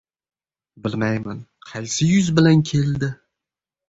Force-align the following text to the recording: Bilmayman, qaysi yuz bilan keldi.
Bilmayman, 0.85 1.43
qaysi 1.71 2.07
yuz 2.13 2.31
bilan 2.39 2.65
keldi. 2.71 3.11